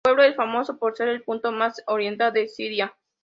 El 0.03 0.15
pueblo 0.15 0.23
es 0.23 0.35
famoso 0.35 0.79
por 0.79 0.97
ser 0.97 1.09
el 1.09 1.21
punto 1.21 1.51
más 1.51 1.83
oriental 1.85 2.33
de 2.33 2.47
Siria. 2.47 2.97